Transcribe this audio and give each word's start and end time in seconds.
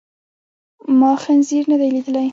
ما 0.99 1.11
خنزير 1.23 1.63
ندی 1.69 1.89
لیدلی. 1.95 2.27